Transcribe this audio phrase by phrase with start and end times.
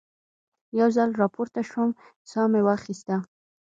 [0.79, 1.89] یو ځل را پورته شوم،
[2.29, 3.15] ساه مې واخیسته.